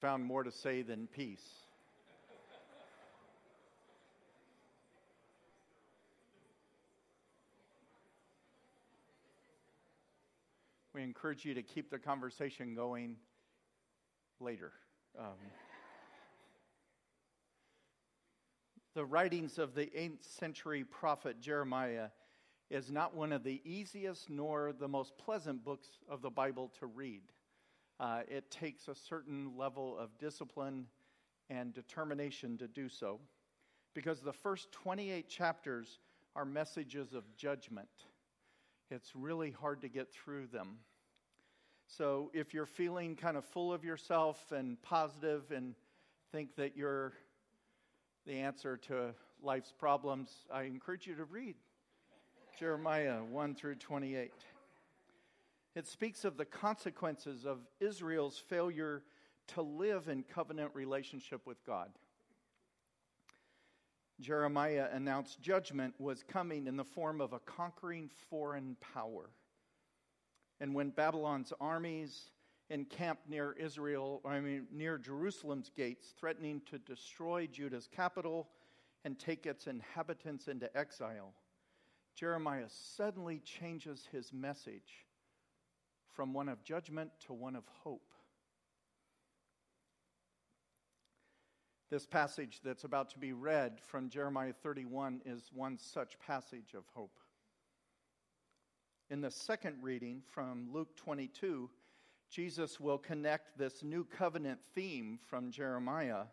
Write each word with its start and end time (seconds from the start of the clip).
found 0.00 0.24
more 0.24 0.42
to 0.42 0.50
say 0.50 0.82
than 0.82 1.06
peace. 1.06 1.44
we 11.00 11.04
encourage 11.04 11.44
you 11.46 11.54
to 11.54 11.62
keep 11.62 11.88
the 11.88 11.98
conversation 11.98 12.74
going 12.74 13.16
later. 14.40 14.72
Um, 15.18 15.36
the 18.94 19.04
writings 19.04 19.58
of 19.58 19.74
the 19.74 19.86
8th 19.86 20.24
century 20.38 20.84
prophet 20.84 21.40
Jeremiah 21.40 22.08
is 22.70 22.90
not 22.90 23.14
one 23.14 23.32
of 23.32 23.44
the 23.44 23.62
easiest 23.64 24.28
nor 24.28 24.72
the 24.72 24.88
most 24.88 25.16
pleasant 25.16 25.64
books 25.64 25.88
of 26.08 26.22
the 26.22 26.30
Bible 26.30 26.70
to 26.80 26.86
read. 26.86 27.22
Uh, 28.00 28.20
it 28.28 28.50
takes 28.50 28.88
a 28.88 28.94
certain 28.94 29.52
level 29.58 29.98
of 29.98 30.16
discipline 30.18 30.86
and 31.50 31.74
determination 31.74 32.56
to 32.56 32.66
do 32.66 32.88
so 32.88 33.20
because 33.92 34.20
the 34.20 34.32
first 34.32 34.72
28 34.72 35.28
chapters 35.28 35.98
are 36.34 36.46
messages 36.46 37.12
of 37.12 37.24
judgment. 37.36 37.88
It's 38.90 39.14
really 39.14 39.50
hard 39.50 39.82
to 39.82 39.88
get 39.88 40.10
through 40.10 40.46
them. 40.46 40.78
So 41.86 42.30
if 42.32 42.54
you're 42.54 42.64
feeling 42.64 43.16
kind 43.16 43.36
of 43.36 43.44
full 43.44 43.70
of 43.70 43.84
yourself 43.84 44.50
and 44.50 44.80
positive 44.80 45.50
and 45.50 45.74
think 46.32 46.56
that 46.56 46.76
you're 46.78 47.12
the 48.26 48.34
answer 48.34 48.78
to 48.88 49.12
life's 49.42 49.74
problems, 49.76 50.30
I 50.50 50.62
encourage 50.62 51.06
you 51.06 51.16
to 51.16 51.24
read 51.24 51.56
Jeremiah 52.58 53.18
1 53.24 53.54
through 53.56 53.74
28. 53.74 54.32
It 55.74 55.86
speaks 55.86 56.24
of 56.24 56.36
the 56.36 56.44
consequences 56.44 57.44
of 57.44 57.58
Israel's 57.78 58.38
failure 58.38 59.02
to 59.48 59.62
live 59.62 60.08
in 60.08 60.22
covenant 60.22 60.72
relationship 60.74 61.46
with 61.46 61.64
God. 61.64 61.90
Jeremiah 64.20 64.88
announced 64.92 65.40
judgment 65.40 65.94
was 65.98 66.22
coming 66.22 66.66
in 66.66 66.76
the 66.76 66.84
form 66.84 67.20
of 67.20 67.32
a 67.32 67.38
conquering 67.38 68.10
foreign 68.28 68.76
power. 68.94 69.30
And 70.60 70.74
when 70.74 70.90
Babylon's 70.90 71.52
armies 71.60 72.30
encamped 72.68 73.28
near 73.28 73.52
Israel, 73.52 74.20
I 74.24 74.40
mean 74.40 74.66
near 74.70 74.98
Jerusalem's 74.98 75.70
gates, 75.74 76.14
threatening 76.18 76.60
to 76.70 76.78
destroy 76.78 77.46
Judah's 77.46 77.88
capital 77.90 78.48
and 79.04 79.18
take 79.18 79.46
its 79.46 79.66
inhabitants 79.66 80.48
into 80.48 80.76
exile, 80.76 81.32
Jeremiah 82.14 82.68
suddenly 82.68 83.38
changes 83.38 84.06
his 84.12 84.32
message 84.32 85.06
from 86.12 86.32
one 86.32 86.48
of 86.48 86.62
judgment 86.64 87.10
to 87.26 87.32
one 87.32 87.56
of 87.56 87.64
hope. 87.82 88.10
This 91.90 92.06
passage 92.06 92.60
that's 92.62 92.84
about 92.84 93.10
to 93.10 93.18
be 93.18 93.32
read 93.32 93.80
from 93.80 94.10
Jeremiah 94.10 94.52
31 94.52 95.22
is 95.24 95.50
one 95.52 95.76
such 95.76 96.18
passage 96.20 96.74
of 96.74 96.84
hope. 96.94 97.18
In 99.10 99.20
the 99.20 99.30
second 99.30 99.82
reading 99.82 100.22
from 100.28 100.68
Luke 100.72 100.94
22, 100.94 101.68
Jesus 102.30 102.78
will 102.78 102.98
connect 102.98 103.58
this 103.58 103.82
new 103.82 104.04
covenant 104.04 104.60
theme 104.72 105.18
from 105.28 105.50
Jeremiah 105.50 106.26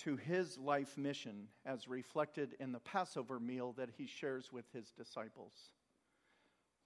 to 0.00 0.16
his 0.16 0.58
life 0.58 0.98
mission 0.98 1.48
as 1.64 1.88
reflected 1.88 2.54
in 2.60 2.72
the 2.72 2.80
Passover 2.80 3.40
meal 3.40 3.74
that 3.78 3.88
he 3.96 4.06
shares 4.06 4.52
with 4.52 4.66
his 4.72 4.90
disciples. 4.90 5.54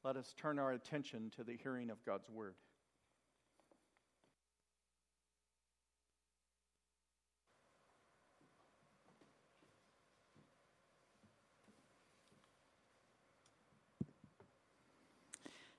Let 0.04 0.16
us 0.16 0.34
turn 0.36 0.58
our 0.58 0.72
attention 0.72 1.30
to 1.36 1.44
the 1.44 1.56
hearing 1.56 1.88
of 1.88 2.04
God's 2.04 2.28
word. 2.28 2.54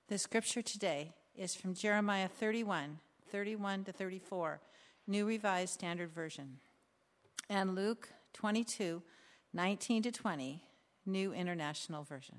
The 0.08 0.18
scripture 0.18 0.62
today 0.62 1.12
is 1.36 1.54
from 1.54 1.74
Jeremiah 1.74 2.28
31, 2.28 2.98
31 3.30 3.84
to 3.84 3.92
34, 3.92 4.60
New 5.06 5.26
Revised 5.26 5.74
Standard 5.74 6.12
Version 6.12 6.58
and 7.50 7.74
Luke 7.74 8.08
22, 8.32 9.02
19 9.52 10.02
to 10.02 10.12
20, 10.12 10.62
New 11.04 11.32
International 11.32 12.04
Version. 12.04 12.36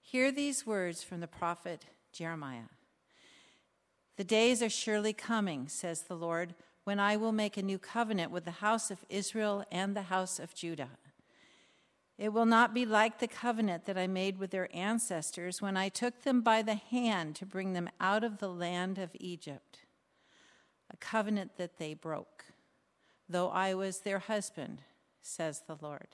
Hear 0.00 0.32
these 0.32 0.66
words 0.66 1.02
from 1.02 1.20
the 1.20 1.28
prophet 1.28 1.86
Jeremiah. 2.12 2.70
The 4.16 4.24
days 4.24 4.62
are 4.62 4.70
surely 4.70 5.12
coming, 5.12 5.68
says 5.68 6.02
the 6.02 6.16
Lord, 6.16 6.54
when 6.84 6.98
I 6.98 7.16
will 7.16 7.32
make 7.32 7.56
a 7.56 7.62
new 7.62 7.78
covenant 7.78 8.30
with 8.30 8.44
the 8.44 8.50
house 8.50 8.90
of 8.90 9.04
Israel 9.08 9.64
and 9.70 9.94
the 9.94 10.02
house 10.02 10.38
of 10.38 10.54
Judah. 10.54 10.90
It 12.18 12.32
will 12.32 12.46
not 12.46 12.74
be 12.74 12.84
like 12.84 13.18
the 13.18 13.28
covenant 13.28 13.86
that 13.86 13.96
I 13.96 14.06
made 14.06 14.38
with 14.38 14.50
their 14.50 14.68
ancestors 14.76 15.62
when 15.62 15.76
I 15.76 15.88
took 15.88 16.22
them 16.22 16.42
by 16.42 16.62
the 16.62 16.74
hand 16.74 17.36
to 17.36 17.46
bring 17.46 17.72
them 17.72 17.88
out 17.98 18.24
of 18.24 18.38
the 18.38 18.50
land 18.50 18.98
of 18.98 19.10
Egypt, 19.14 19.78
a 20.92 20.96
covenant 20.96 21.56
that 21.56 21.78
they 21.78 21.94
broke 21.94 22.40
though 23.30 23.48
I 23.48 23.74
was 23.74 24.00
their 24.00 24.18
husband, 24.18 24.82
says 25.22 25.62
the 25.66 25.78
Lord. 25.80 26.08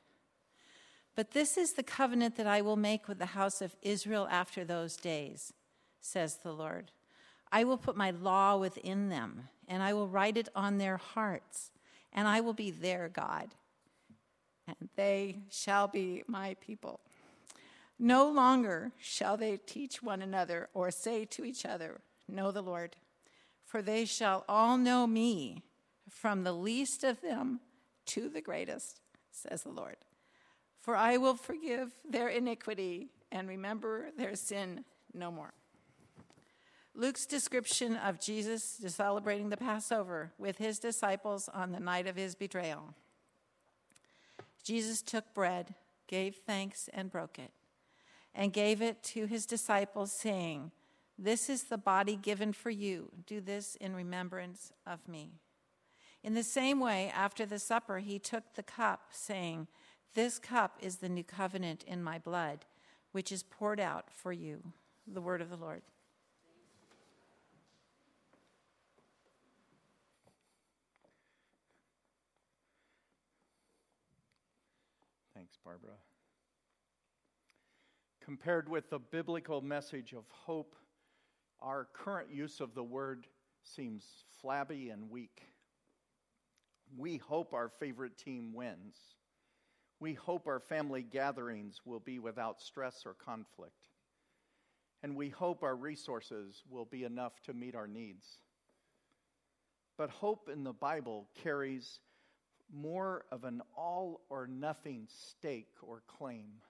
But 1.16 1.30
this 1.30 1.56
is 1.56 1.72
the 1.72 1.82
covenant 1.82 2.36
that 2.36 2.46
I 2.46 2.60
will 2.60 2.76
make 2.76 3.08
with 3.08 3.18
the 3.18 3.26
house 3.26 3.62
of 3.62 3.74
Israel 3.80 4.28
after 4.30 4.64
those 4.64 4.96
days, 4.96 5.54
says 6.00 6.36
the 6.36 6.52
Lord. 6.52 6.92
I 7.50 7.64
will 7.64 7.78
put 7.78 7.96
my 7.96 8.10
law 8.10 8.58
within 8.58 9.08
them, 9.08 9.48
and 9.66 9.82
I 9.82 9.94
will 9.94 10.08
write 10.08 10.36
it 10.36 10.50
on 10.54 10.76
their 10.76 10.98
hearts, 10.98 11.70
and 12.12 12.28
I 12.28 12.42
will 12.42 12.52
be 12.52 12.70
their 12.70 13.08
God, 13.08 13.54
and 14.66 14.90
they 14.94 15.38
shall 15.50 15.88
be 15.88 16.22
my 16.26 16.54
people. 16.60 17.00
No 17.98 18.28
longer 18.28 18.92
shall 18.98 19.38
they 19.38 19.56
teach 19.56 20.02
one 20.02 20.20
another 20.20 20.68
or 20.74 20.90
say 20.90 21.24
to 21.24 21.46
each 21.46 21.64
other, 21.64 22.02
Know 22.28 22.50
the 22.50 22.62
Lord, 22.62 22.96
for 23.64 23.80
they 23.80 24.04
shall 24.04 24.44
all 24.48 24.76
know 24.76 25.06
me 25.06 25.62
from 26.10 26.44
the 26.44 26.52
least 26.52 27.04
of 27.04 27.22
them 27.22 27.60
to 28.06 28.28
the 28.28 28.42
greatest, 28.42 29.00
says 29.30 29.62
the 29.62 29.70
Lord. 29.70 29.96
For 30.86 30.94
I 30.94 31.16
will 31.16 31.34
forgive 31.34 31.90
their 32.08 32.28
iniquity 32.28 33.08
and 33.32 33.48
remember 33.48 34.06
their 34.16 34.36
sin 34.36 34.84
no 35.12 35.32
more. 35.32 35.52
Luke's 36.94 37.26
description 37.26 37.96
of 37.96 38.20
Jesus 38.20 38.62
celebrating 38.86 39.48
the 39.48 39.56
Passover 39.56 40.30
with 40.38 40.58
his 40.58 40.78
disciples 40.78 41.50
on 41.52 41.72
the 41.72 41.80
night 41.80 42.06
of 42.06 42.14
his 42.14 42.36
betrayal. 42.36 42.94
Jesus 44.62 45.02
took 45.02 45.34
bread, 45.34 45.74
gave 46.06 46.36
thanks, 46.36 46.88
and 46.94 47.10
broke 47.10 47.40
it, 47.40 47.50
and 48.32 48.52
gave 48.52 48.80
it 48.80 49.02
to 49.02 49.26
his 49.26 49.44
disciples, 49.44 50.12
saying, 50.12 50.70
This 51.18 51.50
is 51.50 51.64
the 51.64 51.78
body 51.78 52.14
given 52.14 52.52
for 52.52 52.70
you. 52.70 53.10
Do 53.26 53.40
this 53.40 53.74
in 53.74 53.96
remembrance 53.96 54.72
of 54.86 55.08
me. 55.08 55.32
In 56.22 56.34
the 56.34 56.44
same 56.44 56.78
way, 56.78 57.12
after 57.12 57.44
the 57.44 57.58
supper, 57.58 57.98
he 57.98 58.20
took 58.20 58.54
the 58.54 58.62
cup, 58.62 59.08
saying, 59.10 59.66
This 60.14 60.38
cup 60.38 60.78
is 60.80 60.96
the 60.96 61.08
new 61.08 61.24
covenant 61.24 61.84
in 61.84 62.02
my 62.02 62.18
blood, 62.18 62.64
which 63.12 63.30
is 63.30 63.42
poured 63.42 63.80
out 63.80 64.10
for 64.10 64.32
you. 64.32 64.72
The 65.06 65.20
word 65.20 65.40
of 65.42 65.50
the 65.50 65.56
Lord. 65.56 65.82
Thanks, 75.34 75.58
Barbara. 75.64 75.96
Compared 78.24 78.68
with 78.68 78.90
the 78.90 78.98
biblical 78.98 79.60
message 79.60 80.12
of 80.12 80.24
hope, 80.30 80.74
our 81.60 81.86
current 81.92 82.30
use 82.32 82.58
of 82.60 82.74
the 82.74 82.82
word 82.82 83.26
seems 83.62 84.24
flabby 84.40 84.90
and 84.90 85.08
weak. 85.08 85.42
We 86.96 87.18
hope 87.18 87.54
our 87.54 87.68
favorite 87.68 88.16
team 88.18 88.52
wins. 88.52 88.96
We 90.00 90.14
hope 90.14 90.46
our 90.46 90.60
family 90.60 91.02
gatherings 91.02 91.80
will 91.84 92.00
be 92.00 92.18
without 92.18 92.60
stress 92.60 93.04
or 93.06 93.14
conflict. 93.14 93.88
And 95.02 95.16
we 95.16 95.28
hope 95.28 95.62
our 95.62 95.76
resources 95.76 96.62
will 96.68 96.84
be 96.84 97.04
enough 97.04 97.40
to 97.42 97.54
meet 97.54 97.74
our 97.74 97.86
needs. 97.86 98.26
But 99.96 100.10
hope 100.10 100.48
in 100.52 100.64
the 100.64 100.72
Bible 100.72 101.28
carries 101.42 102.00
more 102.72 103.24
of 103.30 103.44
an 103.44 103.62
all 103.76 104.22
or 104.28 104.46
nothing 104.46 105.06
stake 105.08 105.72
or 105.82 106.02
claim. 106.06 106.60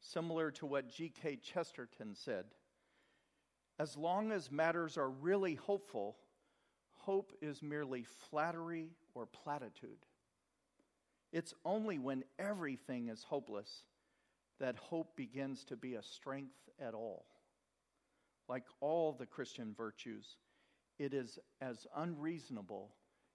Similar 0.00 0.52
to 0.52 0.66
what 0.66 0.88
G.K. 0.88 1.36
Chesterton 1.42 2.14
said 2.14 2.44
as 3.78 3.96
long 3.96 4.32
as 4.32 4.50
matters 4.50 4.96
are 4.96 5.10
really 5.10 5.54
hopeful, 5.54 6.16
hope 6.94 7.32
is 7.42 7.62
merely 7.62 8.04
flattery 8.04 8.88
or 9.14 9.26
platitude. 9.26 10.06
It's 11.36 11.52
only 11.66 11.98
when 11.98 12.24
everything 12.38 13.08
is 13.08 13.22
hopeless 13.22 13.82
that 14.58 14.74
hope 14.76 15.14
begins 15.16 15.64
to 15.64 15.76
be 15.76 15.96
a 15.96 16.02
strength 16.02 16.56
at 16.80 16.94
all. 16.94 17.26
Like 18.48 18.64
all 18.80 19.12
the 19.12 19.26
Christian 19.26 19.74
virtues, 19.76 20.38
it 20.98 21.12
is 21.12 21.38
as 21.60 21.86
unreasonable 21.94 22.94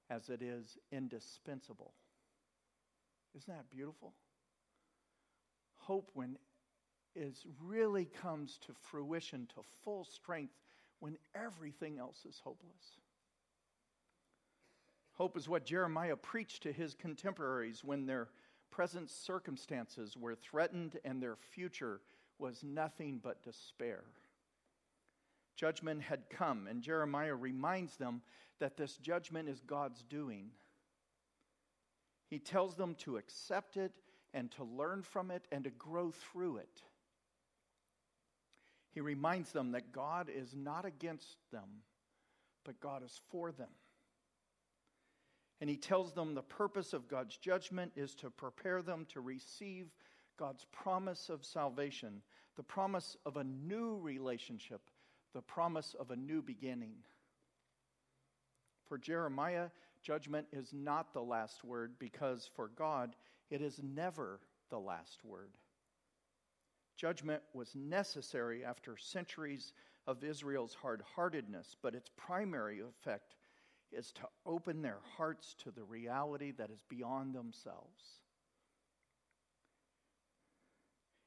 as 0.10 0.30
it 0.30 0.42
is 0.42 0.80
indispensable. 0.92 1.94
Isn't 3.36 3.54
that 3.54 3.70
beautiful? 3.70 4.16
Hope 5.76 6.10
when 6.16 6.38
is 7.16 7.46
really 7.64 8.06
comes 8.06 8.58
to 8.66 8.74
fruition 8.74 9.48
to 9.54 9.62
full 9.84 10.06
strength 10.06 10.56
when 11.02 11.20
everything 11.36 12.00
else 12.00 12.26
is 12.28 12.42
hopeless. 12.44 12.98
Hope 15.22 15.38
is 15.38 15.48
what 15.48 15.66
Jeremiah 15.66 16.16
preached 16.16 16.64
to 16.64 16.72
his 16.72 16.96
contemporaries 16.96 17.84
when 17.84 18.08
their 18.08 18.30
present 18.72 19.08
circumstances 19.08 20.18
were 20.18 20.34
threatened 20.34 20.98
and 21.06 21.22
their 21.22 21.36
future 21.36 22.02
was 22.40 22.64
nothing 22.64 23.20
but 23.22 23.44
despair. 23.44 24.02
Judgment 25.56 26.02
had 26.02 26.28
come, 26.32 26.66
and 26.66 26.82
Jeremiah 26.82 27.36
reminds 27.36 27.98
them 27.98 28.24
that 28.58 28.78
this 28.78 28.98
judgment 28.98 29.48
is 29.48 29.62
God's 29.62 30.02
doing. 30.02 30.50
He 32.28 32.40
tells 32.40 32.76
them 32.76 32.96
to 33.02 33.18
accept 33.18 33.78
it 33.78 33.92
and 34.34 34.50
to 34.54 34.64
learn 34.64 35.04
from 35.04 35.30
it 35.30 35.46
and 35.52 35.66
to 35.66 35.70
grow 35.70 36.10
through 36.10 36.58
it. 36.58 36.82
He 38.92 39.02
reminds 39.02 39.52
them 39.52 39.74
that 39.74 39.92
God 39.92 40.32
is 40.36 40.56
not 40.56 40.84
against 40.84 41.38
them, 41.52 41.84
but 42.66 42.82
God 42.82 43.04
is 43.04 43.22
for 43.30 43.52
them. 43.52 43.70
And 45.62 45.70
he 45.70 45.78
tells 45.78 46.12
them 46.12 46.34
the 46.34 46.42
purpose 46.42 46.92
of 46.92 47.08
God's 47.08 47.38
judgment 47.38 47.92
is 47.96 48.16
to 48.16 48.32
prepare 48.32 48.82
them 48.82 49.06
to 49.14 49.22
receive 49.22 49.88
God's 50.38 50.66
promise 50.72 51.30
of 51.30 51.46
salvation, 51.46 52.24
the 52.58 52.64
promise 52.64 53.16
of 53.28 53.38
a 53.38 53.44
new 53.44 54.00
relationship, 54.02 54.82
the 55.34 55.42
promise 55.42 55.96
of 56.00 56.10
a 56.10 56.16
new 56.16 56.42
beginning. 56.42 56.96
For 58.88 58.98
Jeremiah, 58.98 59.70
judgment 60.02 60.48
is 60.52 60.74
not 60.74 61.14
the 61.14 61.22
last 61.22 61.64
word 61.64 61.94
because 62.00 62.50
for 62.56 62.70
God, 62.70 63.16
it 63.52 63.62
is 63.62 63.80
never 63.84 64.40
the 64.72 64.80
last 64.80 65.24
word. 65.24 65.52
Judgment 66.98 67.44
was 67.54 67.76
necessary 67.76 68.66
after 68.66 68.98
centuries 68.98 69.74
of 70.08 70.24
Israel's 70.24 70.74
hard 70.74 71.04
heartedness, 71.16 71.76
but 71.84 71.94
its 71.94 72.10
primary 72.18 72.80
effect 72.80 73.36
is 73.92 74.12
to 74.14 74.22
open 74.46 74.82
their 74.82 75.00
hearts 75.18 75.56
to 75.64 75.72
the 75.72 75.84
reality 75.84 76.52
that 76.52 76.70
is 76.70 76.82
beyond 76.90 77.34
themselves. 77.34 78.20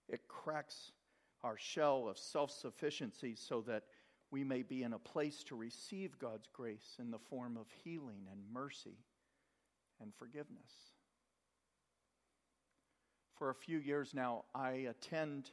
It 0.09 0.29
cracks 0.29 0.93
our 1.43 1.57
shell 1.59 2.09
of 2.09 2.19
self 2.19 2.51
sufficiency 2.51 3.35
so 3.37 3.61
that 3.63 3.85
we 4.31 4.45
may 4.45 4.63
be 4.63 4.83
in 4.83 4.93
a 4.93 4.99
place 4.99 5.45
to 5.45 5.55
receive 5.55 6.19
God's 6.19 6.49
grace 6.53 6.97
in 6.99 7.11
the 7.11 7.19
form 7.19 7.57
of 7.57 7.67
healing 7.85 8.27
and 8.31 8.41
mercy 8.53 8.99
and 10.01 10.13
forgiveness. 10.15 10.73
For 13.37 13.51
a 13.51 13.55
few 13.55 13.79
years 13.79 14.15
now, 14.15 14.45
I 14.55 14.89
attend 14.91 15.51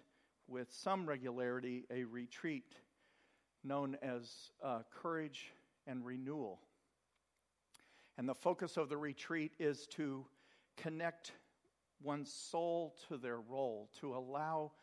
with 0.48 0.68
some 0.72 1.08
regularity 1.08 1.86
a 1.92 2.04
retreat 2.04 2.76
known 3.64 3.98
as 4.02 4.52
uh, 4.64 4.80
Courage 5.02 5.52
and 5.88 6.06
Renewal. 6.06 6.60
And 8.22 8.30
the 8.30 8.36
focus 8.36 8.78
of 8.78 8.88
the 8.88 8.98
retreat 8.98 9.54
is 9.58 9.88
to 9.94 10.28
connect 10.78 11.32
one's 12.04 12.32
soul 12.32 12.96
to 13.08 13.18
their 13.18 13.40
role, 13.40 13.90
to 14.00 14.14
allow 14.14 14.74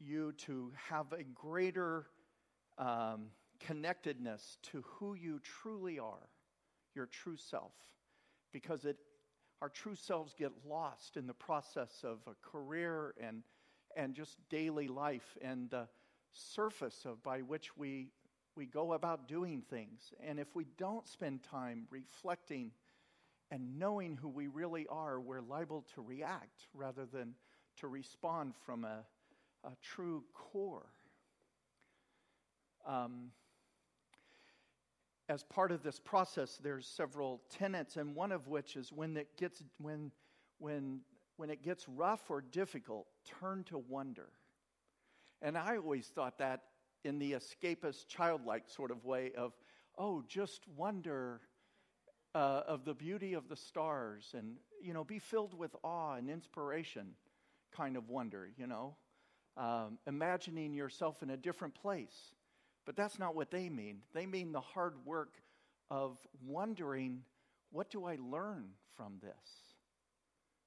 you 0.00 0.32
to 0.38 0.72
have 0.90 1.12
a 1.12 1.22
greater 1.22 2.06
um, 2.76 3.26
connectedness 3.60 4.58
to 4.64 4.82
who 4.84 5.14
you 5.14 5.38
truly 5.44 6.00
are, 6.00 6.28
your 6.92 7.06
true 7.06 7.36
self, 7.36 7.70
because 8.52 8.84
it, 8.84 8.96
our 9.62 9.68
true 9.68 9.94
selves 9.94 10.34
get 10.36 10.50
lost 10.66 11.16
in 11.16 11.28
the 11.28 11.34
process 11.34 12.00
of 12.02 12.18
a 12.26 12.34
career 12.42 13.14
and 13.22 13.44
and 13.96 14.16
just 14.16 14.38
daily 14.50 14.88
life 14.88 15.38
and 15.40 15.70
the 15.70 15.86
surface 16.32 17.04
of 17.04 17.22
by 17.22 17.42
which 17.42 17.76
we 17.76 18.08
we 18.58 18.66
go 18.66 18.92
about 18.92 19.28
doing 19.28 19.62
things. 19.70 20.12
And 20.26 20.40
if 20.40 20.48
we 20.54 20.66
don't 20.76 21.06
spend 21.06 21.44
time 21.44 21.86
reflecting 21.90 22.72
and 23.52 23.78
knowing 23.78 24.18
who 24.20 24.28
we 24.28 24.48
really 24.48 24.86
are, 24.90 25.20
we're 25.20 25.40
liable 25.40 25.86
to 25.94 26.02
react 26.02 26.66
rather 26.74 27.06
than 27.06 27.34
to 27.76 27.86
respond 27.86 28.54
from 28.66 28.84
a, 28.84 29.04
a 29.64 29.70
true 29.80 30.24
core. 30.34 30.86
Um, 32.84 33.30
as 35.28 35.44
part 35.44 35.70
of 35.70 35.84
this 35.84 36.00
process, 36.00 36.58
there's 36.60 36.86
several 36.86 37.40
tenets, 37.50 37.96
and 37.96 38.14
one 38.14 38.32
of 38.32 38.48
which 38.48 38.74
is 38.76 38.90
when 38.92 39.16
it 39.16 39.28
gets 39.36 39.62
when 39.78 40.10
when 40.58 41.00
when 41.36 41.50
it 41.50 41.62
gets 41.62 41.88
rough 41.88 42.30
or 42.30 42.40
difficult, 42.40 43.06
turn 43.40 43.62
to 43.64 43.78
wonder. 43.78 44.30
And 45.40 45.56
I 45.56 45.76
always 45.76 46.06
thought 46.06 46.38
that 46.38 46.62
in 47.04 47.18
the 47.18 47.32
escapist, 47.32 48.06
childlike 48.08 48.68
sort 48.68 48.90
of 48.90 49.04
way 49.04 49.32
of, 49.36 49.52
oh, 49.96 50.22
just 50.26 50.62
wonder 50.76 51.40
uh, 52.34 52.62
of 52.66 52.84
the 52.84 52.94
beauty 52.94 53.34
of 53.34 53.48
the 53.48 53.56
stars 53.56 54.34
and, 54.34 54.56
you 54.82 54.92
know, 54.92 55.04
be 55.04 55.18
filled 55.18 55.54
with 55.54 55.74
awe 55.82 56.14
and 56.14 56.28
inspiration 56.28 57.14
kind 57.74 57.96
of 57.96 58.08
wonder, 58.08 58.48
you 58.56 58.66
know, 58.66 58.96
um, 59.56 59.98
imagining 60.06 60.74
yourself 60.74 61.22
in 61.22 61.30
a 61.30 61.36
different 61.36 61.74
place. 61.74 62.34
But 62.86 62.96
that's 62.96 63.18
not 63.18 63.34
what 63.34 63.50
they 63.50 63.68
mean. 63.68 64.02
They 64.14 64.26
mean 64.26 64.52
the 64.52 64.60
hard 64.60 64.94
work 65.04 65.34
of 65.90 66.18
wondering, 66.46 67.22
what 67.70 67.90
do 67.90 68.04
I 68.04 68.16
learn 68.20 68.70
from 68.96 69.18
this? 69.20 69.68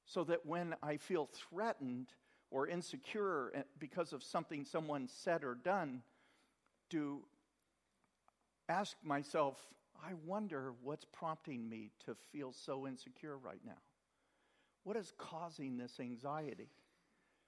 so 0.05 0.23
that 0.25 0.45
when 0.45 0.75
I 0.83 0.97
feel 0.97 1.29
threatened 1.31 2.09
or 2.49 2.67
insecure 2.67 3.51
eh, 3.55 3.61
because 3.79 4.11
of 4.11 4.23
something 4.23 4.65
someone 4.65 5.07
said 5.07 5.43
or 5.43 5.55
done, 5.55 6.01
to 6.91 7.19
ask 8.69 8.95
myself, 9.03 9.57
I 10.03 10.13
wonder 10.25 10.73
what's 10.81 11.05
prompting 11.05 11.67
me 11.69 11.91
to 12.05 12.15
feel 12.31 12.53
so 12.53 12.87
insecure 12.87 13.37
right 13.37 13.61
now. 13.65 13.79
What 14.83 14.97
is 14.97 15.13
causing 15.17 15.77
this 15.77 15.99
anxiety? 15.99 16.69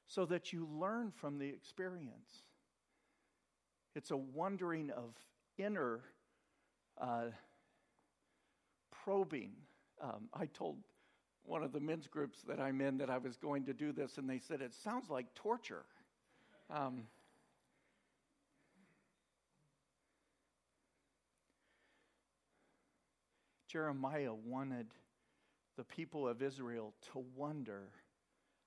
So 0.06 0.26
that 0.26 0.52
you 0.52 0.68
learn 0.72 1.12
from 1.12 1.40
the 1.40 1.48
experience. 1.48 2.44
It's 3.96 4.12
a 4.12 4.18
wondering 4.18 4.92
of 4.92 5.16
inner 5.58 6.02
uh, 7.00 7.30
probing. 8.92 9.52
Um, 10.02 10.30
I 10.34 10.48
told 10.48 10.78
one 11.46 11.64
of 11.64 11.72
the 11.72 11.80
men's 11.80 12.08
groups 12.08 12.42
that 12.48 12.60
I'm 12.60 12.82
in 12.82 12.98
that 12.98 13.10
I 13.10 13.18
was 13.18 13.38
going 13.38 13.66
to 13.66 13.74
do 13.74 13.92
this, 13.92 14.18
and 14.18 14.30
they 14.30 14.40
said, 14.40 14.62
It 14.62 14.74
sounds 14.74 15.10
like 15.10 15.34
torture. 15.36 15.86
Um, 16.70 17.04
Jeremiah 23.74 24.36
wanted 24.36 24.86
the 25.78 25.84
people 25.84 26.28
of 26.28 26.44
Israel 26.44 26.94
to 27.12 27.26
wonder 27.36 27.90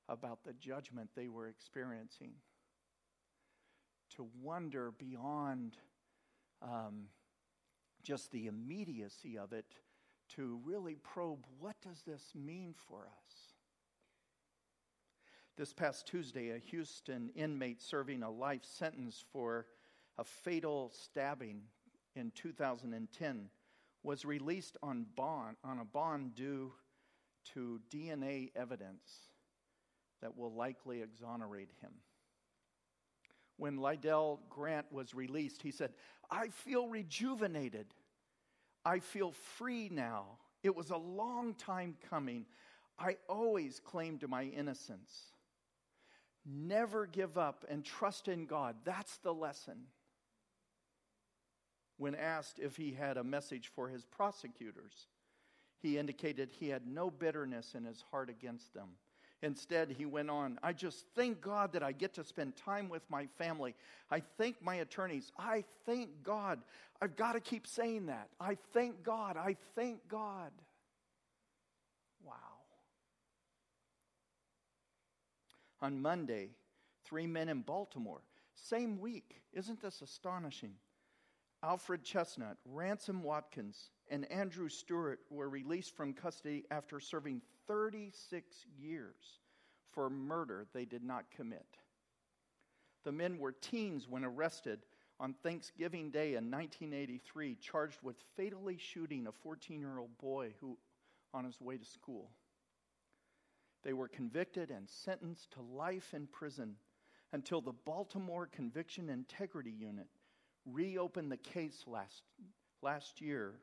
about 0.09 0.43
the 0.43 0.53
judgment 0.55 1.11
they 1.15 1.29
were 1.29 1.47
experiencing, 1.47 2.33
to 4.17 4.27
wonder 4.43 4.91
beyond 4.91 5.77
um, 6.61 7.05
just 8.03 8.33
the 8.33 8.49
immediacy 8.49 9.39
of 9.39 9.53
it 9.53 9.67
to 10.35 10.59
really 10.65 10.97
probe 10.97 11.47
what 11.61 11.77
does 11.83 12.03
this 12.05 12.33
mean 12.35 12.75
for 12.77 13.03
us? 13.03 13.55
This 15.57 15.73
past 15.73 16.09
Tuesday, 16.09 16.51
a 16.51 16.59
Houston 16.59 17.31
inmate 17.37 17.81
serving 17.81 18.25
a 18.25 18.31
life 18.31 18.65
sentence 18.65 19.25
for 19.33 19.67
a 20.19 20.25
fatal 20.25 20.91
stabbing 20.93 21.63
in 22.17 22.33
2010 22.35 23.51
was 24.07 24.25
released 24.25 24.77
on 24.85 25.05
bond 25.17 25.57
on 25.65 25.81
a 25.81 25.85
bond 25.85 26.37
due 26.37 26.73
to 27.53 27.81
DNA 27.91 28.53
evidence 28.55 29.11
that 30.23 30.39
will 30.39 30.53
likely 30.53 31.03
exonerate 31.03 31.71
him. 31.81 31.91
When 33.57 33.79
Lydell 33.79 34.39
Grant 34.49 34.87
was 34.93 35.13
released, 35.13 35.61
he 35.61 35.73
said, 35.73 35.91
I 36.31 36.49
feel 36.49 36.87
rejuvenated. 36.87 37.87
I 38.85 39.01
feel 39.01 39.33
free 39.33 39.89
now. 39.93 40.39
It 40.63 40.77
was 40.77 40.91
a 40.91 40.97
long 40.97 41.55
time 41.55 41.97
coming. 42.09 42.47
I 43.01 43.17
always 43.29 43.81
claimed 43.81 44.21
to 44.21 44.29
my 44.29 44.45
innocence. 44.45 45.33
Never 46.45 47.07
give 47.07 47.37
up 47.37 47.65
and 47.69 47.85
trust 47.85 48.29
in 48.29 48.47
God. 48.47 48.77
That's 48.85 49.17
the 49.19 49.35
lesson. 49.35 49.87
When 51.99 52.15
asked 52.15 52.59
if 52.59 52.77
he 52.77 52.93
had 52.93 53.17
a 53.17 53.25
message 53.25 53.71
for 53.75 53.89
his 53.89 54.05
prosecutors, 54.05 55.07
he 55.81 55.99
indicated 55.99 56.51
he 56.51 56.69
had 56.69 56.87
no 56.87 57.11
bitterness 57.11 57.75
in 57.75 57.85
his 57.85 58.03
heart 58.11 58.29
against 58.29 58.75
them. 58.75 58.89
Instead, 59.43 59.95
he 59.97 60.07
went 60.07 60.31
on, 60.31 60.59
I 60.63 60.73
just 60.73 61.05
thank 61.15 61.41
God 61.41 61.73
that 61.73 61.83
I 61.83 61.93
get 61.93 62.15
to 62.15 62.25
spend 62.25 62.57
time 62.57 62.89
with 62.89 63.03
my 63.11 63.27
family. 63.39 63.75
I 64.11 64.21
thank 64.39 64.63
my 64.63 64.77
attorneys. 64.77 65.31
I 65.39 65.65
thank 65.85 66.23
God. 66.23 66.61
I've 67.03 67.17
got 67.17 67.33
to 67.33 67.41
keep 67.41 67.67
saying 67.67 68.07
that. 68.07 68.29
I 68.41 68.57
thank 68.73 69.03
God. 69.03 69.37
I 69.37 69.57
thank 69.75 70.09
God. 70.09 70.53
Wow. 72.25 72.33
On 75.83 76.01
Monday, 76.01 76.51
three 77.05 77.27
men 77.27 77.51
in 77.51 77.61
Baltimore, 77.61 78.23
same 78.55 78.99
week. 78.99 79.43
Isn't 79.53 79.83
this 79.83 80.01
astonishing? 80.01 80.73
Alfred 81.67 82.05
Chestnut, 82.05 82.59
Ransom 82.65 83.25
Watkins, 83.25 83.91
and 84.09 84.31
Andrew 84.31 84.69
Stewart 84.69 85.19
were 85.31 85.49
released 85.49 85.97
from 85.97 86.13
custody 86.13 86.65
after 86.71 87.01
serving 87.01 87.43
36 87.67 88.65
years 88.79 89.41
for 89.91 90.09
murder 90.09 90.69
they 90.73 90.85
did 90.85 91.03
not 91.03 91.29
commit. 91.33 91.67
The 93.03 93.11
men 93.11 93.39
were 93.39 93.51
teens 93.51 94.07
when 94.09 94.25
arrested 94.25 94.87
on 95.19 95.35
Thanksgiving 95.43 96.13
Day 96.13 96.37
in 96.37 96.53
1983, 96.53 97.57
charged 97.57 97.99
with 98.01 98.23
fatally 98.37 98.79
shooting 98.79 99.27
a 99.27 99.33
14 99.33 99.81
year 99.81 99.99
old 99.99 100.17
boy 100.19 100.55
who 100.61 100.79
on 101.35 101.45
his 101.45 101.61
way 101.61 101.77
to 101.77 101.85
school. 101.85 102.31
They 103.83 103.93
were 103.93 104.07
convicted 104.07 104.71
and 104.71 104.89
sentenced 104.89 105.51
to 105.55 105.63
life 105.63 106.15
in 106.15 106.29
prison 106.29 106.77
until 107.33 107.61
the 107.61 107.73
Baltimore 107.73 108.47
Conviction 108.47 109.09
Integrity 109.09 109.73
Unit 109.73 110.07
reopened 110.73 111.31
the 111.31 111.37
case 111.37 111.85
last, 111.87 112.23
last 112.83 113.21
year 113.21 113.55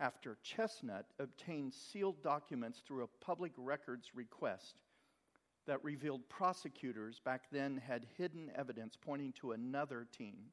after 0.00 0.36
Chestnut 0.42 1.06
obtained 1.18 1.74
sealed 1.74 2.22
documents 2.22 2.80
through 2.86 3.04
a 3.04 3.24
public 3.24 3.52
records 3.56 4.14
request 4.14 4.76
that 5.66 5.82
revealed 5.84 6.28
prosecutors 6.28 7.20
back 7.24 7.42
then 7.52 7.80
had 7.86 8.06
hidden 8.16 8.50
evidence 8.56 8.96
pointing 9.00 9.32
to 9.32 9.52
another 9.52 10.06
teen 10.16 10.50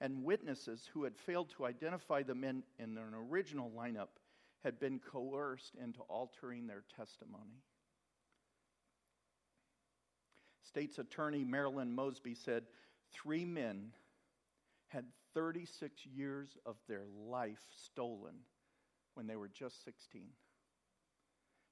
and 0.00 0.22
witnesses 0.22 0.88
who 0.92 1.04
had 1.04 1.16
failed 1.16 1.50
to 1.50 1.66
identify 1.66 2.22
the 2.22 2.34
men 2.34 2.62
in 2.78 2.96
an 2.96 3.14
original 3.30 3.70
lineup 3.76 4.08
had 4.62 4.78
been 4.78 5.00
coerced 5.00 5.74
into 5.82 6.00
altering 6.02 6.66
their 6.66 6.84
testimony. 6.96 7.62
State's 10.62 10.98
Attorney 10.98 11.44
Marilyn 11.44 11.94
Mosby 11.94 12.34
said 12.34 12.64
three 13.12 13.44
men 13.44 13.92
had 14.88 15.04
36 15.34 16.04
years 16.06 16.56
of 16.66 16.76
their 16.88 17.04
life 17.28 17.64
stolen 17.84 18.34
when 19.14 19.26
they 19.26 19.36
were 19.36 19.48
just 19.48 19.84
16. 19.84 20.28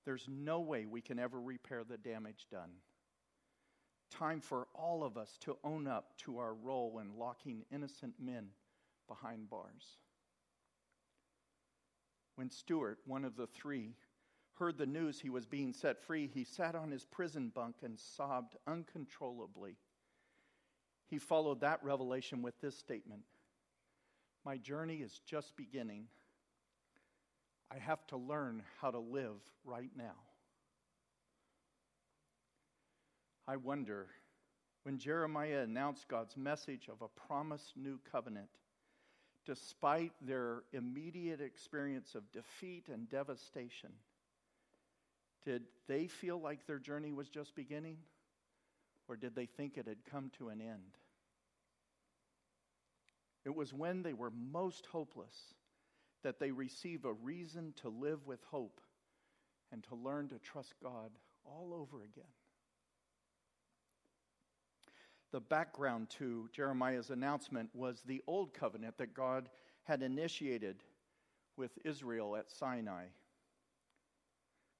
There's 0.05 0.27
no 0.29 0.61
way 0.61 0.87
we 0.87 1.01
can 1.01 1.19
ever 1.19 1.41
repair 1.41 1.83
the 1.83 1.99
damage 1.99 2.47
done. 2.51 2.71
Time 4.11 4.41
for 4.41 4.69
all 4.75 5.03
of 5.03 5.17
us 5.17 5.37
to 5.41 5.57
own 5.65 5.89
up 5.89 6.17
to 6.19 6.39
our 6.39 6.55
role 6.55 7.01
in 7.01 7.19
locking 7.19 7.65
innocent 7.73 8.15
men 8.21 8.49
behind 9.09 9.51
bars. 9.51 9.99
When 12.37 12.51
Stewart, 12.51 12.99
one 13.07 13.25
of 13.25 13.37
the 13.37 13.49
three, 13.49 13.95
heard 14.55 14.79
the 14.79 14.87
news 14.87 15.21
he 15.21 15.31
was 15.31 15.47
being 15.47 15.73
set 15.73 16.01
free, 16.03 16.31
he 16.33 16.45
sat 16.45 16.75
on 16.75 16.91
his 16.91 17.05
prison 17.05 17.51
bunk 17.55 17.77
and 17.83 17.99
sobbed 17.99 18.57
uncontrollably. 18.67 19.77
He 21.09 21.19
followed 21.19 21.61
that 21.61 21.83
revelation 21.85 22.43
with 22.43 22.61
this 22.61 22.77
statement 22.77 23.23
My 24.45 24.57
journey 24.57 24.97
is 24.97 25.21
just 25.27 25.57
beginning. 25.57 26.07
I 27.71 27.79
have 27.79 28.07
to 28.09 28.17
learn 28.17 28.63
how 28.81 28.91
to 28.91 28.99
live 28.99 29.41
right 29.65 29.91
now. 29.97 30.15
I 33.49 33.57
wonder 33.57 34.07
when 34.85 34.99
Jeremiah 34.99 35.63
announced 35.63 36.07
God's 36.09 36.37
message 36.37 36.89
of 36.89 37.03
a 37.03 37.09
promised 37.27 37.77
new 37.77 37.99
covenant, 38.11 38.51
despite 39.45 40.13
their 40.21 40.63
immediate 40.73 41.41
experience 41.41 42.15
of 42.15 42.31
defeat 42.33 42.89
and 42.93 43.09
devastation, 43.09 43.91
did 45.45 45.63
they 45.87 46.07
feel 46.07 46.41
like 46.41 46.67
their 46.67 46.79
journey 46.79 47.13
was 47.13 47.29
just 47.29 47.55
beginning? 47.55 47.99
Or 49.09 49.17
did 49.17 49.35
they 49.35 49.47
think 49.47 49.77
it 49.77 49.87
had 49.87 50.05
come 50.11 50.31
to 50.39 50.49
an 50.49 50.61
end? 50.61 50.99
It 53.45 53.55
was 53.55 53.73
when 53.73 54.03
they 54.03 54.13
were 54.13 54.31
most 54.31 54.87
hopeless 54.87 55.55
that 56.25 56.41
they 56.41 56.51
receive 56.51 57.05
a 57.05 57.13
reason 57.13 57.73
to 57.83 57.89
live 57.89 58.27
with 58.27 58.43
hope 58.51 58.81
and 59.71 59.85
to 59.85 59.95
learn 59.95 60.29
to 60.29 60.39
trust 60.39 60.75
God 60.83 61.11
all 61.45 61.73
over 61.73 62.03
again. 62.03 62.25
The 65.33 65.41
background 65.41 66.11
to 66.19 66.49
Jeremiah's 66.53 67.11
announcement 67.11 67.71
was 67.75 68.03
the 68.03 68.23
old 68.27 68.55
covenant 68.55 68.99
that 68.99 69.15
God 69.15 69.49
had 69.85 70.03
initiated 70.03 70.83
with 71.57 71.79
Israel 71.85 72.37
at 72.37 72.51
Sinai. 72.51 73.07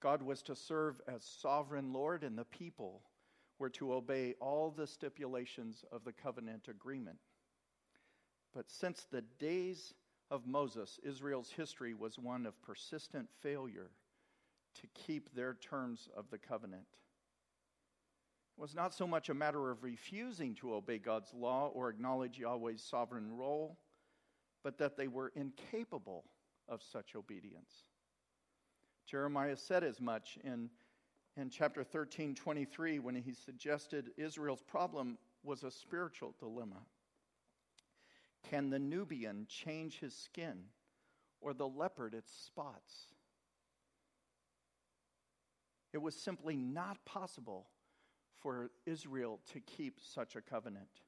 God 0.01 0.23
was 0.23 0.43
to 0.43 0.57
serve 0.57 1.01
as 1.07 1.25
sovereign 1.25 1.93
Lord, 1.93 2.25
and 2.25 2.37
the 2.37 2.45
people 2.45 3.03
were 3.59 3.71
to 3.71 3.93
obey 3.93 4.35
all 4.41 4.71
the 4.71 4.87
stipulations 4.87 5.85
of 5.91 6.05
the 6.05 6.13
covenant 6.13 6.69
agreement. 6.69 7.19
But 8.55 8.71
since 8.71 9.07
the 9.11 9.23
days 9.39 9.95
of 10.31 10.47
Moses, 10.47 10.99
Israel's 11.03 11.51
history 11.51 11.95
was 11.95 12.19
one 12.19 12.47
of 12.47 12.61
persistent 12.63 13.29
failure 13.41 13.91
to 14.75 14.87
keep 14.95 15.35
their 15.35 15.55
terms 15.55 16.09
of 16.17 16.31
the 16.31 16.39
covenant. 16.39 16.87
It 18.57 18.61
was 18.61 18.75
not 18.75 18.95
so 18.95 19.07
much 19.07 19.29
a 19.29 19.35
matter 19.35 19.71
of 19.71 19.83
refusing 19.83 20.55
to 20.57 20.75
obey 20.75 20.99
God's 20.99 21.33
law 21.35 21.69
or 21.69 21.91
acknowledge 21.91 22.39
Yahweh's 22.39 22.83
sovereign 22.83 23.37
role, 23.37 23.79
but 24.63 24.79
that 24.79 24.97
they 24.97 25.09
were 25.09 25.33
incapable 25.35 26.25
of 26.69 26.83
such 26.83 27.15
obedience. 27.15 27.73
Jeremiah 29.07 29.57
said 29.57 29.85
as 29.85 30.01
much 30.01 30.39
in, 30.43 30.71
in 31.37 31.51
chapter 31.51 31.85
13, 31.85 32.35
23, 32.35 32.99
when 32.99 33.15
he 33.15 33.35
suggested 33.35 34.11
Israel's 34.17 34.63
problem 34.63 35.19
was 35.43 35.63
a 35.63 35.71
spiritual 35.71 36.35
dilemma. 36.39 36.83
Can 38.51 38.71
the 38.71 38.79
Nubian 38.79 39.47
change 39.49 39.99
his 39.99 40.15
skin 40.15 40.65
or 41.41 41.53
the 41.53 41.69
leopard 41.69 42.15
its 42.15 42.33
spots? 42.33 43.09
It 45.93 45.99
was 45.99 46.15
simply 46.15 46.57
not 46.57 47.05
possible 47.05 47.67
for 48.41 48.71
Israel 48.87 49.41
to 49.53 49.61
keep 49.61 49.99
such 50.01 50.37
a 50.37 50.41
covenant. 50.41 51.01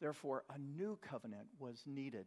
Therefore, 0.00 0.44
a 0.54 0.58
new 0.58 0.98
covenant 1.00 1.48
was 1.58 1.82
needed. 1.86 2.26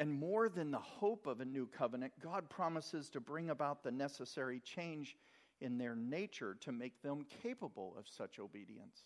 And 0.00 0.10
more 0.10 0.48
than 0.48 0.70
the 0.70 0.78
hope 0.78 1.26
of 1.26 1.42
a 1.42 1.44
new 1.44 1.66
covenant, 1.66 2.14
God 2.22 2.48
promises 2.48 3.10
to 3.10 3.20
bring 3.20 3.50
about 3.50 3.84
the 3.84 3.90
necessary 3.90 4.58
change 4.60 5.14
in 5.60 5.76
their 5.76 5.94
nature 5.94 6.56
to 6.62 6.72
make 6.72 7.02
them 7.02 7.26
capable 7.42 7.94
of 7.98 8.08
such 8.08 8.38
obedience. 8.38 8.98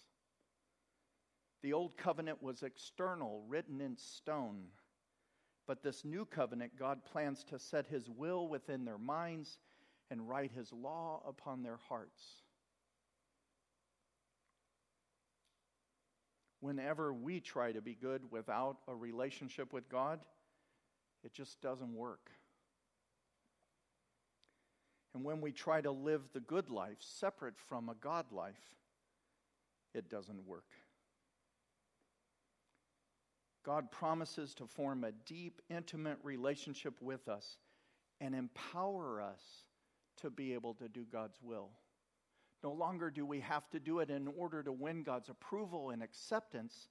The 1.62 1.72
old 1.72 1.96
covenant 1.96 2.40
was 2.40 2.62
external, 2.62 3.42
written 3.48 3.80
in 3.80 3.96
stone. 3.96 4.66
But 5.66 5.82
this 5.82 6.04
new 6.04 6.24
covenant, 6.26 6.78
God 6.78 7.04
plans 7.04 7.42
to 7.50 7.58
set 7.58 7.88
his 7.88 8.08
will 8.08 8.46
within 8.46 8.84
their 8.84 8.98
minds 8.98 9.58
and 10.12 10.28
write 10.28 10.52
his 10.52 10.72
law 10.72 11.22
upon 11.26 11.64
their 11.64 11.80
hearts. 11.88 12.22
Whenever 16.60 17.12
we 17.12 17.40
try 17.40 17.72
to 17.72 17.80
be 17.80 17.96
good 17.96 18.30
without 18.30 18.76
a 18.86 18.94
relationship 18.94 19.72
with 19.72 19.88
God, 19.88 20.20
it 21.25 21.33
just 21.33 21.61
doesn't 21.61 21.95
work. 21.95 22.31
And 25.14 25.25
when 25.25 25.40
we 25.40 25.52
try 25.52 25.81
to 25.81 25.90
live 25.90 26.23
the 26.33 26.40
good 26.40 26.71
life 26.71 26.99
separate 27.00 27.59
from 27.59 27.88
a 27.88 27.95
God 27.95 28.26
life, 28.33 28.75
it 29.95 30.11
doesn't 30.11 30.45
work. 30.45 30.64
God 33.64 33.90
promises 33.90 34.54
to 34.54 34.66
form 34.66 35.04
a 35.04 35.12
deep, 35.25 35.62
intimate 35.71 36.19
relationship 36.23 37.00
with 37.00 37.28
us 37.28 37.57
and 38.21 38.35
empower 38.35 39.23
us 39.23 39.40
to 40.21 40.31
be 40.31 40.52
able 40.52 40.75
to 40.75 40.88
do 40.88 41.04
God's 41.11 41.38
will. 41.43 41.71
No 42.62 42.73
longer 42.73 43.11
do 43.11 43.25
we 43.25 43.40
have 43.40 43.69
to 43.71 43.81
do 43.81 44.00
it 44.00 44.11
in 44.11 44.28
order 44.38 44.62
to 44.62 44.73
win 44.73 45.02
God's 45.02 45.28
approval 45.28 45.90
and 45.90 46.02
acceptance 46.02 46.88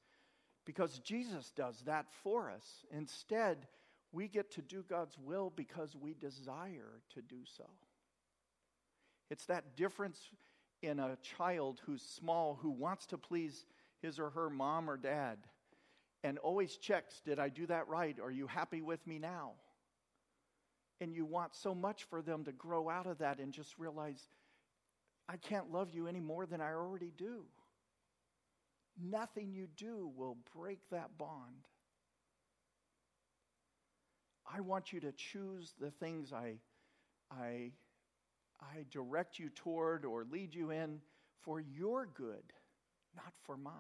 because 0.66 1.00
Jesus 1.00 1.52
does 1.56 1.82
that 1.86 2.06
for 2.24 2.50
us. 2.50 2.86
Instead, 2.92 3.68
we 4.14 4.30
get 4.30 4.52
to 4.52 4.62
do 4.62 4.86
God's 4.88 5.18
will 5.18 5.52
because 5.54 5.96
we 5.96 6.14
desire 6.14 7.02
to 7.14 7.22
do 7.22 7.42
so. 7.58 7.66
It's 9.30 9.46
that 9.48 9.76
difference 9.76 10.30
in 10.82 11.00
a 11.00 11.18
child 11.38 11.82
who's 11.86 12.02
small 12.02 12.58
who 12.62 12.70
wants 12.70 13.08
to 13.08 13.18
please 13.18 13.66
his 14.02 14.20
or 14.20 14.30
her 14.30 14.50
mom 14.50 14.90
or 14.90 14.98
dad 14.98 15.40
and 16.24 16.38
always 16.38 16.78
checks 16.78 17.22
Did 17.26 17.40
I 17.40 17.50
do 17.50 17.66
that 17.68 17.90
right? 17.90 18.18
Are 18.22 18.32
you 18.32 18.48
happy 18.48 18.82
with 18.82 19.06
me 19.06 19.20
now? 19.20 19.54
and 21.04 21.14
you 21.14 21.26
want 21.26 21.54
so 21.54 21.76
much 21.76 22.06
for 22.06 22.22
them 22.22 22.46
to 22.46 22.54
grow 22.54 22.90
out 22.90 23.08
of 23.08 23.18
that 23.18 23.40
and 23.40 23.52
just 23.52 23.78
realize, 23.78 24.30
I 25.28 25.36
can't 25.36 25.70
love 25.70 25.90
you 25.92 26.08
any 26.08 26.22
more 26.22 26.46
than 26.46 26.62
I 26.62 26.72
already 26.72 27.12
do. 27.18 27.44
Nothing 29.02 29.52
you 29.52 29.68
do 29.76 30.12
will 30.16 30.38
break 30.56 30.80
that 30.92 31.18
bond. 31.18 31.68
I 34.56 34.60
want 34.60 34.94
you 34.94 35.00
to 35.00 35.12
choose 35.12 35.74
the 35.80 35.90
things 35.90 36.32
I, 36.32 36.56
I, 37.32 37.72
I 38.62 38.86
direct 38.92 39.40
you 39.40 39.50
toward 39.50 40.06
or 40.06 40.26
lead 40.30 40.54
you 40.54 40.70
in 40.70 41.00
for 41.42 41.60
your 41.60 42.08
good, 42.14 42.54
not 43.16 43.34
for 43.46 43.58
mine. 43.58 43.74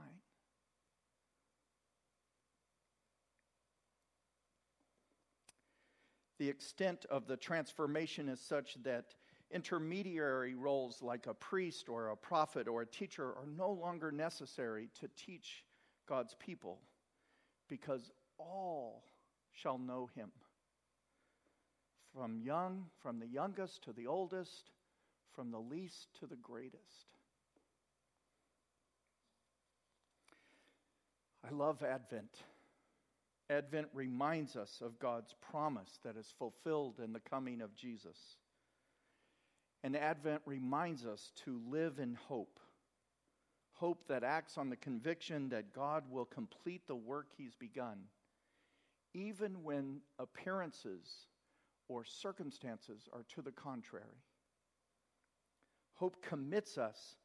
The 6.39 6.49
extent 6.49 7.05
of 7.09 7.27
the 7.27 7.37
transformation 7.37 8.27
is 8.27 8.41
such 8.41 8.75
that 8.83 9.13
intermediary 9.51 10.55
roles 10.55 11.03
like 11.03 11.27
a 11.27 11.35
priest 11.35 11.87
or 11.87 12.09
a 12.09 12.17
prophet 12.17 12.67
or 12.67 12.81
a 12.81 12.87
teacher 12.87 13.25
are 13.25 13.47
no 13.55 13.69
longer 13.71 14.11
necessary 14.11 14.89
to 14.99 15.07
teach 15.15 15.63
God's 16.09 16.35
people 16.39 16.79
because 17.69 18.11
all 18.39 19.03
shall 19.51 19.77
know 19.77 20.09
him. 20.15 20.31
From 22.15 22.41
young, 22.41 22.85
from 23.01 23.19
the 23.19 23.27
youngest 23.27 23.83
to 23.85 23.93
the 23.93 24.07
oldest, 24.07 24.71
from 25.35 25.51
the 25.51 25.59
least 25.59 26.07
to 26.19 26.27
the 26.27 26.35
greatest. 26.35 27.07
I 31.45 31.53
love 31.53 31.83
Advent. 31.83 32.37
Advent 33.49 33.87
reminds 33.93 34.55
us 34.55 34.81
of 34.81 34.99
God's 34.99 35.35
promise 35.51 35.99
that 36.03 36.15
is 36.15 36.33
fulfilled 36.37 36.99
in 37.03 37.13
the 37.13 37.19
coming 37.19 37.61
of 37.61 37.75
Jesus. 37.75 38.17
And 39.83 39.97
Advent 39.97 40.41
reminds 40.45 41.05
us 41.05 41.31
to 41.43 41.59
live 41.69 41.99
in 41.99 42.15
hope. 42.27 42.59
Hope 43.73 44.07
that 44.07 44.23
acts 44.23 44.57
on 44.57 44.69
the 44.69 44.77
conviction 44.77 45.49
that 45.49 45.73
God 45.73 46.03
will 46.09 46.25
complete 46.25 46.87
the 46.87 46.95
work 46.95 47.27
He's 47.37 47.55
begun, 47.55 47.97
even 49.13 49.63
when 49.63 49.99
appearances 50.19 51.27
or 51.87 52.03
circumstances 52.03 53.07
are 53.13 53.25
to 53.35 53.41
the 53.41 53.51
contrary. 53.51 54.23
Hope 55.93 56.21
commits 56.21 56.77
us 56.77 57.15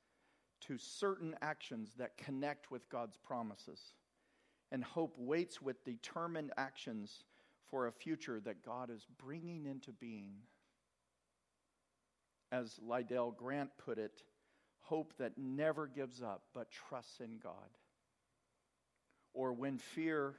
to 0.62 0.76
certain 0.78 1.34
actions 1.40 1.94
that 1.98 2.16
connect 2.18 2.70
with 2.70 2.88
God's 2.90 3.16
promises. 3.16 3.80
And 4.70 4.84
hope 4.84 5.14
waits 5.16 5.62
with 5.62 5.84
determined 5.84 6.52
actions 6.58 7.24
for 7.70 7.86
a 7.86 7.92
future 7.92 8.40
that 8.40 8.64
God 8.64 8.90
is 8.90 9.06
bringing 9.18 9.64
into 9.64 9.92
being 9.92 10.34
as 12.50 12.78
Lydell 12.86 13.36
Grant 13.36 13.70
put 13.78 13.98
it, 13.98 14.22
hope 14.80 15.14
that 15.18 15.36
never 15.36 15.86
gives 15.86 16.22
up 16.22 16.42
but 16.54 16.70
trusts 16.70 17.20
in 17.20 17.38
God. 17.42 17.52
Or 19.34 19.52
when 19.52 19.78
fear, 19.78 20.34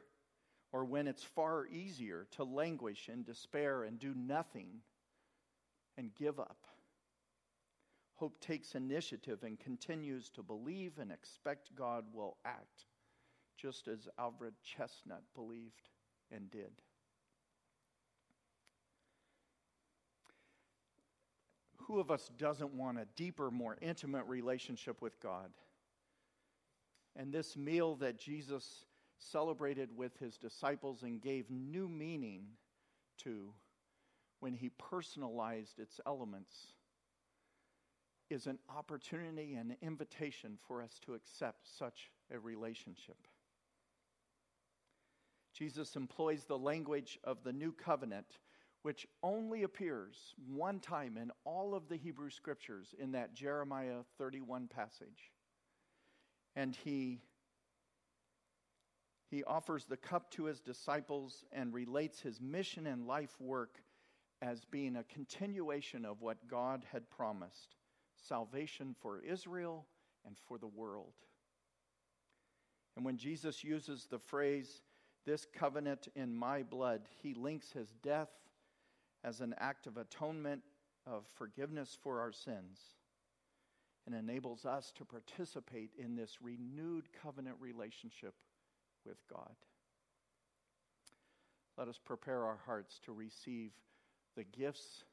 or 0.72 0.86
when 0.86 1.08
it's 1.08 1.24
far 1.24 1.66
easier 1.68 2.28
to 2.32 2.44
languish 2.44 3.10
in 3.10 3.24
despair 3.24 3.84
and 3.84 4.00
do 4.00 4.14
nothing 4.16 4.82
and 5.98 6.14
give 6.16 6.40
up. 6.40 6.66
Hope 8.16 8.40
takes 8.40 8.76
initiative 8.76 9.44
and 9.44 9.60
continues 9.60 10.30
to 10.32 10.44
believe 10.44 11.00
and 11.00 11.12
expect 11.12 11.76
God 11.76 12.06
will 12.14 12.38
act, 12.46 12.86
just 13.58 13.88
as 13.88 14.08
Alfred 14.18 14.54
Chestnut 14.64 15.24
believed 15.34 15.90
and 16.32 16.52
did. 16.52 16.72
who 21.90 22.00
of 22.00 22.12
us 22.12 22.30
doesn't 22.38 22.72
want 22.72 23.00
a 23.00 23.08
deeper, 23.16 23.50
more 23.50 23.76
intimate 23.82 24.24
relationship 24.28 25.02
with 25.02 25.20
God? 25.20 25.50
And 27.16 27.34
this 27.34 27.58
meal 27.58 27.96
that 27.96 28.20
Jesus 28.20 28.86
celebrated 29.20 29.96
with 29.96 30.18
his 30.18 30.38
disciples 30.38 31.04
and 31.04 31.22
gave 31.22 31.50
new 31.50 31.88
meaning 31.88 32.46
to 33.20 33.54
when 34.40 34.54
he 34.54 34.70
personalized 34.70 35.80
its 35.80 36.00
elements 36.06 36.74
is 38.30 38.48
an 38.48 38.60
opportunity 38.76 39.56
and 39.56 39.76
invitation 39.82 40.58
for 40.68 40.82
us 40.82 41.00
to 41.06 41.14
accept 41.16 41.68
such 41.78 42.12
a 42.32 42.40
relationship. 42.40 43.18
Jesus 45.54 45.96
employs 45.96 46.46
the 46.46 46.58
language 46.58 47.20
of 47.24 47.44
the 47.44 47.52
new 47.52 47.72
covenant 47.72 48.40
which 48.84 49.08
only 49.24 49.64
appears 49.64 50.34
one 50.48 50.80
time 50.80 51.18
in 51.18 51.32
all 51.44 51.76
of 51.76 51.90
the 51.90 51.98
Hebrew 51.98 52.30
scriptures 52.30 52.96
in 52.98 53.12
that 53.12 53.34
Jeremiah 53.34 54.04
31 54.18 54.68
passage. 54.68 55.34
And 56.56 56.76
he, 56.76 57.20
he 59.30 59.44
offers 59.44 59.86
the 59.86 59.98
cup 59.98 60.32
to 60.32 60.46
his 60.46 60.60
disciples 60.60 61.46
and 61.52 61.74
relates 61.74 62.20
his 62.20 62.42
mission 62.42 62.88
and 62.88 63.06
life 63.06 63.40
work 63.40 63.82
as 64.42 64.66
being 64.66 64.96
a 64.96 65.04
continuation 65.04 66.04
of 66.04 66.22
what 66.22 66.48
God 66.48 66.86
had 66.92 67.10
promised 67.10 67.76
salvation 68.28 68.96
for 69.00 69.22
Israel 69.22 69.86
and 70.26 70.36
for 70.48 70.58
the 70.58 70.68
world. 70.68 71.14
And 72.96 73.06
when 73.06 73.18
Jesus 73.18 73.64
uses 73.64 74.08
the 74.10 74.20
phrase, 74.20 74.82
this 75.26 75.46
covenant 75.54 76.08
in 76.16 76.36
my 76.36 76.64
blood, 76.64 77.02
he 77.22 77.34
links 77.34 77.72
his 77.72 77.94
death 78.04 78.30
as 79.24 79.42
an 79.42 79.54
act 79.58 79.86
of 79.88 79.98
atonement, 79.98 80.62
of 81.06 81.26
forgiveness 81.36 81.98
for 82.02 82.20
our 82.20 82.32
sins, 82.32 82.80
and 84.06 84.16
enables 84.16 84.66
us 84.66 84.92
to 84.98 85.06
participate 85.06 85.92
in 85.98 86.16
this 86.16 86.42
renewed 86.42 87.06
covenant 87.22 87.58
relationship 87.60 88.34
with 89.10 89.18
God. 89.28 89.56
Let 91.78 91.88
us 91.88 92.00
prepare 92.04 92.46
our 92.46 92.60
hearts 92.66 93.00
to 93.06 93.12
receive 93.12 93.72
the 94.38 94.44
gifts 94.44 95.04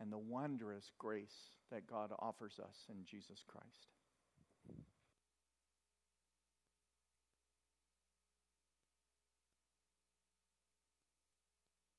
and 0.00 0.12
the 0.12 0.18
wondrous 0.18 0.90
grace 0.98 1.56
that 1.70 1.86
God 1.86 2.10
offers 2.18 2.60
us 2.62 2.76
in 2.88 3.04
Jesus 3.04 3.44
Christ. 3.46 3.93